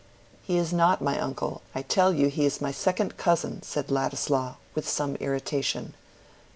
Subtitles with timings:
[0.41, 1.61] "He is not my uncle.
[1.75, 5.93] I tell you he is my second cousin," said Ladislaw, with some irritation.